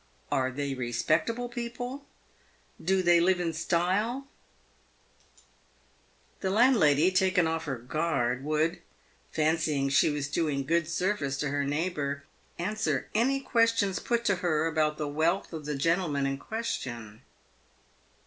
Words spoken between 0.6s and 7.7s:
respectable people? Do they live in style ?''The landlady, taken off